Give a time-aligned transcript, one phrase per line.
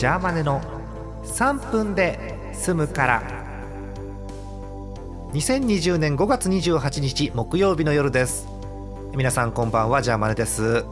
[0.00, 0.62] ジャーマネの
[1.24, 3.22] 3分で済むから。
[5.34, 8.48] 2020年5月28日木曜日の夜です。
[9.14, 10.86] 皆さんこんばんはジャーマネです。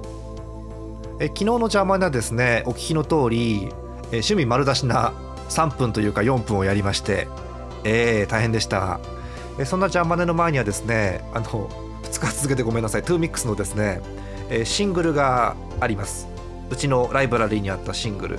[1.20, 3.70] え昨日のジャーマネはですねお聞きの通り
[4.12, 5.14] え趣味丸出しな
[5.48, 7.28] 3分というか4分をやりまして
[7.84, 9.00] えー、大変でした。
[9.58, 11.46] えそんなジャーマネの前にはですねあの
[12.02, 13.02] 2日続けてごめんなさい。
[13.02, 14.02] TWO-MIX のですね
[14.50, 16.28] えシングルがあります。
[16.70, 18.38] うちのライブラリーにあったシングル、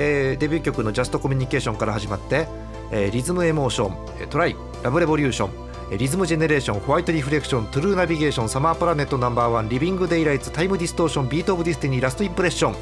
[0.00, 2.46] えー、デビュー曲の「ジャストコミュニケーション」から始まって、
[2.92, 10.06] えー、 Rhythm Emotion Try Love Revolution Rhythm Generation White Reflection True Navigation Summer Planet No.1 Living
[10.06, 12.74] Daylights Time Distortion Beat of Destiny Last Impression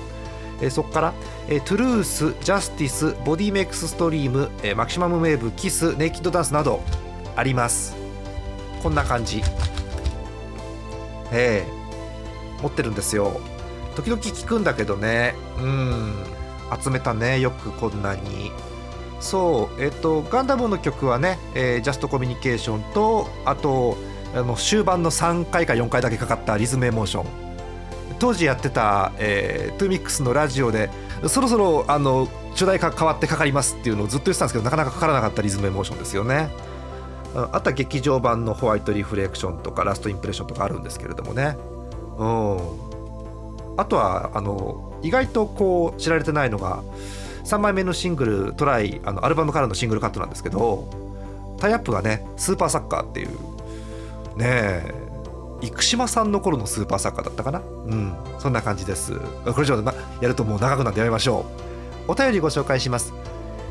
[0.60, 1.15] えー、そこから、
[1.48, 6.83] えー、 Truth、Justice、Body Makes Stream、えー、 Maximum Wave、Kiss、Naked Dance など
[7.37, 7.95] あります。
[8.83, 9.43] こんな感じ。
[11.30, 13.38] えー、持ってるんですよ。
[13.96, 15.35] 時々聞くんだけどね。
[15.59, 16.35] うん。
[16.83, 18.51] 集めたねよくこんなに。
[19.21, 23.97] そうえっ、とガンダムの曲はね、えー、 Just Communication とあと
[24.35, 27.46] あの終盤の3回か4回だけかかった Rhythm Emotion。
[28.19, 30.91] 当時やってた、えー、 TWO-MIX のラジオで
[31.29, 36.51] そろそろあの主題歌変わってかかりますっていうのをずっと言ってたんですけどなかなかかからなかった Rhythm Emotion ですよね。
[37.53, 41.57] あとは劇場版のホワイトリフレクションとかラストインプレッションとかあるんですけれどもね。
[42.17, 42.59] うん。
[43.77, 46.83] あとはあの意外とこう知られてないのが
[47.45, 50.88] 3枚目のシングル「トライ」あのアルバムからのシングルカットなんですけど
[51.59, 53.29] タイアップがねスーパーサッカーっていう
[54.37, 54.95] ねえ
[55.63, 57.61] 生島さんの頃のスーパーサッカーだったかな？
[57.61, 59.15] うんそんな感じです。
[59.19, 59.83] これ以上
[60.21, 61.47] やるともう長くなってやめましょ
[62.09, 62.13] う。
[62.13, 63.15] お便りご紹介します。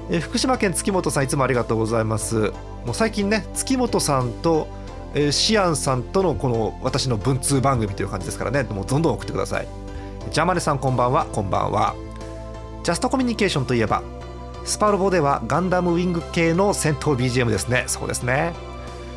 [0.10, 2.52] え福島県月本さんいつもありがとうございます。
[2.86, 4.68] もう最近ね月本さんと
[5.14, 9.68] えシアンさんとのこの私の文通番組という感じですからねもうどんどん送ってください。
[10.32, 11.26] ジャマネさんこんばんは。
[11.26, 11.96] こんばんは。
[12.84, 14.04] ジャストコミュニケーションといえば
[14.64, 17.86] スパロボではガンダムウィング系の戦闘 BGM ですね。
[17.88, 18.54] そうですね。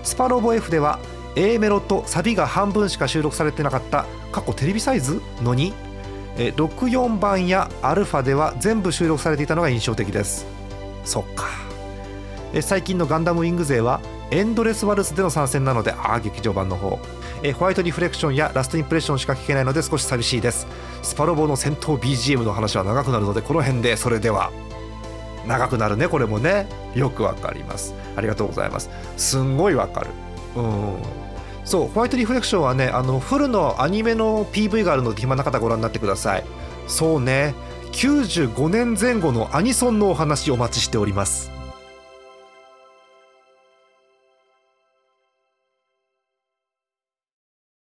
[0.03, 0.99] スパロボ F では
[1.35, 5.73] A メロとサビが半分しか収録されてなかった過去テレビサイズのに
[6.37, 10.47] 64番やアルファでは全部収録されていたのが印象的です。
[11.05, 11.47] そっか。
[12.61, 14.01] 最近のガンダムウィング勢は
[14.31, 16.99] エンドレスワルツでの参戦なのでああ劇場版の方。
[17.43, 20.67] えホワイトリフレクションやラストインプレッションしか聞けないので少し寂しいです。
[21.03, 24.51] スパロボの戦闘 BGM の話は長くなるのでこの辺でそれでは。
[25.47, 26.69] 長くなるねこれもね。
[26.95, 27.95] よくわかります。
[28.17, 28.91] ありがとうございます。
[29.17, 30.11] すんごいわかる。
[30.57, 30.97] うん。
[31.65, 36.45] そうホワイトリフレクションはねあのフルのアニメの PV があるので暇な方ご覧になってください。
[36.87, 37.55] そうね。
[37.93, 41.58] 95年前後のアニソンのお話お待ちしております。